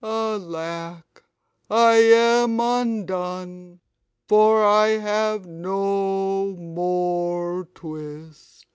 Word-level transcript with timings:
Alack, 0.03 1.23
I 1.69 1.93
am 1.93 2.59
undone, 2.59 3.81
for 4.27 4.65
I 4.65 4.87
have 4.97 5.45
no 5.45 6.55
more 6.57 7.65
twist!" 7.75 8.65